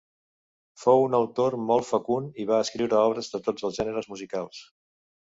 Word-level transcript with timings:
Fou 0.83 1.01
un 1.09 1.17
autor 1.17 1.57
molt 1.67 1.87
fecund 1.89 2.39
i 2.45 2.45
va 2.53 2.63
escriure 2.69 2.97
obres 3.03 3.29
de 3.35 3.43
tots 3.49 3.67
els 3.71 3.79
gèneres 3.81 4.11
musicals. 4.15 4.65